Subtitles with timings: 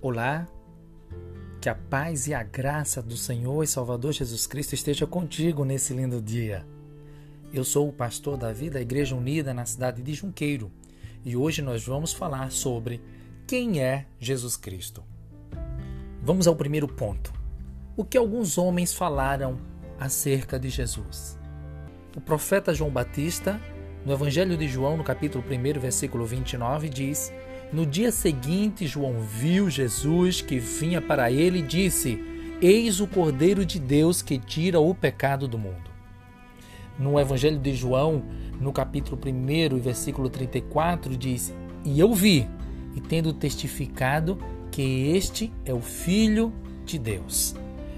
[0.00, 0.46] Olá,
[1.60, 5.92] que a paz e a graça do Senhor e Salvador Jesus Cristo esteja contigo nesse
[5.92, 6.64] lindo dia.
[7.52, 10.70] Eu sou o pastor Davi da Igreja Unida na cidade de Junqueiro
[11.24, 13.00] e hoje nós vamos falar sobre
[13.44, 15.02] quem é Jesus Cristo.
[16.22, 17.32] Vamos ao primeiro ponto.
[17.96, 19.58] O que alguns homens falaram
[19.98, 21.36] acerca de Jesus?
[22.16, 23.60] O profeta João Batista,
[24.06, 27.32] no Evangelho de João, no capítulo 1, versículo 29, diz
[27.70, 32.18] no dia seguinte, João viu Jesus que vinha para ele e disse:
[32.62, 35.90] Eis o Cordeiro de Deus que tira o pecado do mundo.
[36.98, 38.22] No Evangelho de João,
[38.58, 41.52] no capítulo 1, versículo 34, diz:
[41.84, 42.48] E eu vi,
[42.96, 44.38] e tendo testificado
[44.70, 46.52] que este é o Filho
[46.86, 47.54] de Deus.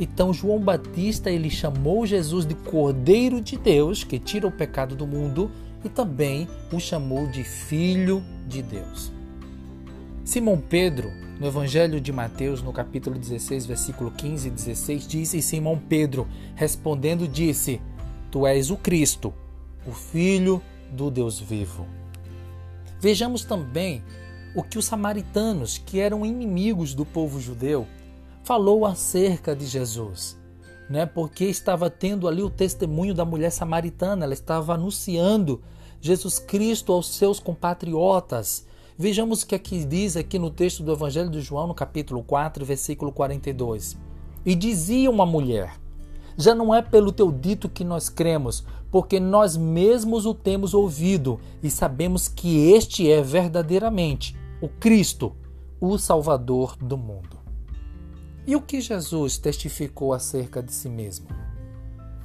[0.00, 5.06] Então João Batista ele chamou Jesus de Cordeiro de Deus que tira o pecado do
[5.06, 5.50] mundo
[5.84, 9.21] e também o chamou de Filho de Deus.
[10.24, 15.42] Simão Pedro, no Evangelho de Mateus, no capítulo 16, versículo 15 e 16, diz: E
[15.42, 17.82] Simão Pedro, respondendo, disse:
[18.30, 19.34] Tu és o Cristo,
[19.84, 20.62] o Filho
[20.92, 21.88] do Deus vivo.
[23.00, 24.04] Vejamos também
[24.54, 27.84] o que os samaritanos, que eram inimigos do povo judeu,
[28.44, 30.38] falou acerca de Jesus.
[30.88, 31.04] Né?
[31.04, 35.60] Porque estava tendo ali o testemunho da mulher samaritana, ela estava anunciando
[36.00, 38.70] Jesus Cristo aos seus compatriotas
[39.02, 42.64] Vejamos o que aqui diz aqui no texto do Evangelho de João, no capítulo 4,
[42.64, 43.98] versículo 42.
[44.46, 45.74] E dizia uma mulher:
[46.36, 51.40] Já não é pelo teu dito que nós cremos, porque nós mesmos o temos ouvido
[51.60, 55.34] e sabemos que este é verdadeiramente o Cristo,
[55.80, 57.40] o Salvador do mundo.
[58.46, 61.26] E o que Jesus testificou acerca de si mesmo?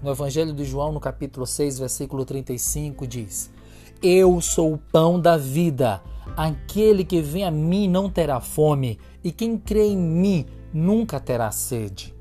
[0.03, 3.49] No Evangelho de João, no capítulo 6, versículo 35, diz:
[3.99, 6.03] Eu sou o pão da vida.
[6.35, 11.51] Aquele que vem a mim não terá fome, e quem crê em mim nunca terá
[11.51, 12.13] sede.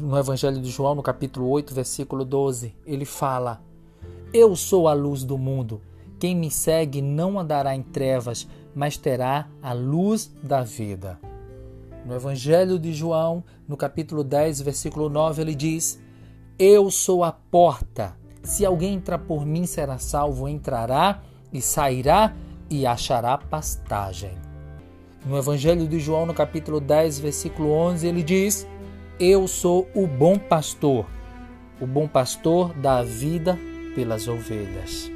[0.00, 3.62] No Evangelho de João, no capítulo 8, versículo 12, ele fala:
[4.32, 5.80] Eu sou a luz do mundo.
[6.18, 11.18] Quem me segue não andará em trevas, mas terá a luz da vida.
[12.04, 16.00] No Evangelho de João, no capítulo 10, versículo 9, ele diz:
[16.58, 18.16] Eu sou a porta.
[18.42, 21.22] Se alguém entrar por mim, será salvo, entrará
[21.52, 22.34] e sairá
[22.70, 24.32] e achará pastagem.
[25.26, 28.66] No Evangelho de João, no capítulo 10, versículo 11, ele diz:
[29.18, 31.06] Eu sou o bom pastor.
[31.80, 33.58] O bom pastor dá a vida
[33.94, 35.10] pelas ovelhas.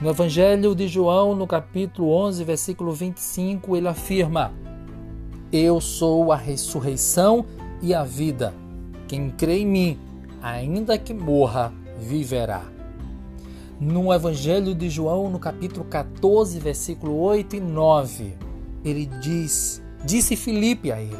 [0.00, 4.52] No Evangelho de João, no capítulo 11, versículo 25, ele afirma:
[5.52, 7.46] Eu sou a ressurreição
[7.80, 8.52] e a vida.
[9.08, 9.98] Quem crê em mim,
[10.42, 12.75] ainda que morra, viverá
[13.80, 18.34] no Evangelho de João, no capítulo 14, versículo 8 e 9.
[18.84, 21.16] Ele diz: Disse Filipe a ele: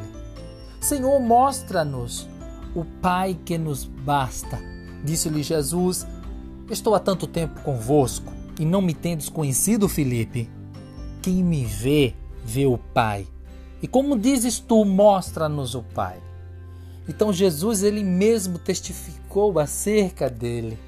[0.80, 2.28] Senhor, mostra-nos
[2.74, 4.58] o Pai que nos basta.
[5.04, 6.06] Disse-lhe Jesus:
[6.70, 10.48] Estou há tanto tempo convosco e não me tendes conhecido, Filipe.
[11.20, 12.14] Quem me vê,
[12.44, 13.26] vê o Pai.
[13.82, 16.18] E como dizes tu, mostra-nos o Pai.
[17.08, 20.78] Então Jesus ele mesmo testificou acerca dele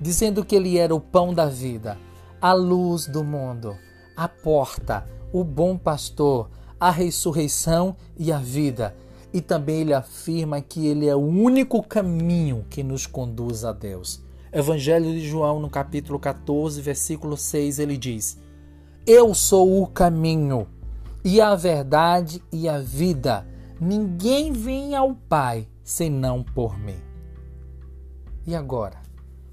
[0.00, 1.98] dizendo que ele era o pão da vida,
[2.40, 3.76] a luz do mundo,
[4.16, 6.48] a porta, o bom pastor,
[6.78, 8.94] a ressurreição e a vida.
[9.32, 14.22] E também ele afirma que ele é o único caminho que nos conduz a Deus.
[14.52, 18.38] Evangelho de João, no capítulo 14, versículo 6, ele diz:
[19.06, 20.66] Eu sou o caminho,
[21.22, 23.46] e a verdade e a vida.
[23.78, 26.98] Ninguém vem ao Pai senão por mim.
[28.46, 29.07] E agora?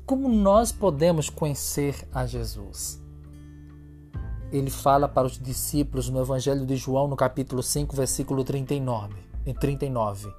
[0.05, 3.01] Como nós podemos conhecer a Jesus?
[4.51, 9.15] Ele fala para os discípulos no Evangelho de João, no capítulo 5, versículo 39.
[9.59, 10.31] 39.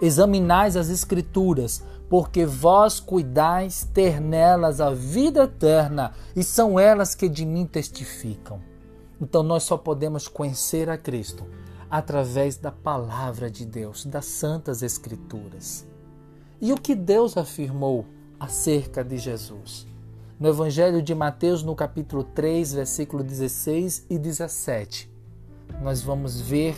[0.00, 7.28] Examinais as Escrituras, porque vós cuidais ter nelas a vida eterna, e são elas que
[7.28, 8.60] de mim testificam.
[9.20, 11.44] Então nós só podemos conhecer a Cristo
[11.90, 15.86] através da palavra de Deus, das santas Escrituras.
[16.58, 18.06] E o que Deus afirmou
[18.42, 19.86] acerca de Jesus.
[20.38, 25.08] No Evangelho de Mateus, no capítulo 3, versículo 16 e 17,
[25.80, 26.74] nós vamos ver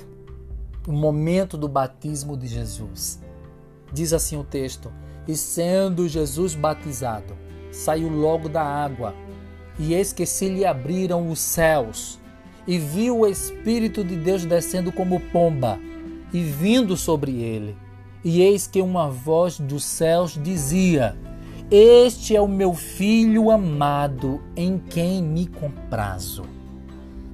[0.87, 3.19] o momento do batismo de Jesus.
[3.91, 4.93] Diz assim o texto:
[5.27, 7.35] E sendo Jesus batizado,
[7.73, 9.15] saiu logo da água,
[9.79, 12.21] e eis que se lhe abriram os céus,
[12.67, 15.79] e viu o Espírito de Deus descendo como pomba
[16.31, 17.75] e vindo sobre ele.
[18.23, 21.17] E eis que uma voz dos céus dizia:
[21.71, 26.45] este é o meu filho amado, em quem me comprazo.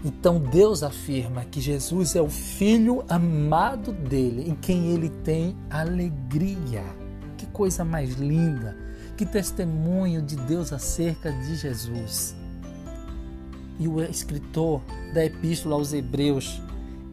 [0.04, 6.84] Então Deus afirma que Jesus é o filho amado dele, em quem ele tem alegria.
[7.36, 8.76] Que coisa mais linda!
[9.16, 12.34] Que testemunho de Deus acerca de Jesus.
[13.78, 14.80] E o escritor
[15.12, 16.62] da Epístola aos Hebreus,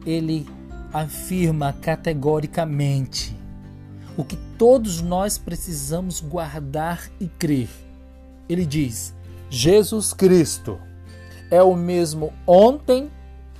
[0.06, 0.46] ele
[0.92, 3.36] afirma categoricamente
[4.18, 7.70] o que todos nós precisamos guardar e crer.
[8.48, 9.14] Ele diz:
[9.48, 10.76] Jesus Cristo
[11.48, 13.08] é o mesmo ontem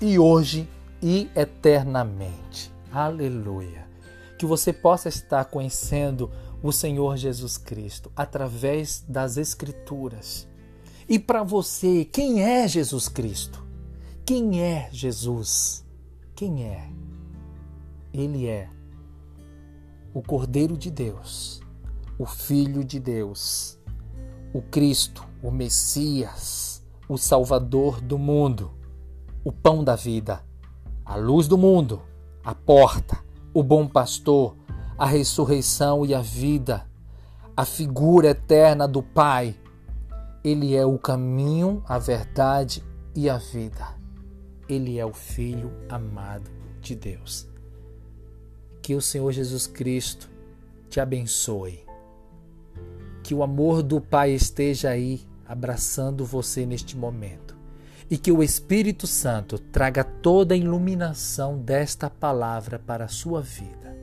[0.01, 0.69] e hoje
[1.01, 2.73] e eternamente.
[2.93, 3.87] Aleluia.
[4.37, 6.29] Que você possa estar conhecendo
[6.61, 10.49] o Senhor Jesus Cristo através das Escrituras.
[11.09, 13.65] E para você, quem é Jesus Cristo?
[14.27, 15.85] Quem é Jesus?
[16.35, 16.91] Quem é?
[18.13, 18.69] Ele é
[20.13, 21.61] o Cordeiro de Deus,
[22.19, 23.79] o Filho de Deus,
[24.53, 26.69] o Cristo, o Messias
[27.09, 28.71] o Salvador do mundo,
[29.43, 30.45] o pão da vida,
[31.05, 32.03] a luz do mundo,
[32.45, 33.19] a porta,
[33.55, 34.55] o bom pastor,
[34.99, 36.87] a ressurreição e a vida,
[37.57, 39.57] a figura eterna do Pai.
[40.45, 42.85] Ele é o caminho, a verdade
[43.17, 43.97] e a vida.
[44.69, 46.51] Ele é o Filho amado
[46.83, 47.49] de Deus.
[48.89, 50.31] Que o Senhor Jesus Cristo
[50.89, 51.85] te abençoe.
[53.23, 57.55] Que o amor do Pai esteja aí abraçando você neste momento.
[58.11, 63.95] E que o Espírito Santo traga toda a iluminação desta palavra para a sua vida.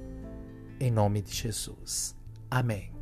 [0.80, 2.16] Em nome de Jesus.
[2.48, 2.95] Amém.